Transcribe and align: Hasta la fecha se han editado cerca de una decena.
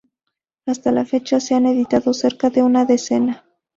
Hasta 0.65 0.91
la 0.91 1.05
fecha 1.05 1.39
se 1.39 1.53
han 1.53 1.67
editado 1.67 2.15
cerca 2.15 2.49
de 2.49 2.63
una 2.63 2.85
decena. 2.85 3.45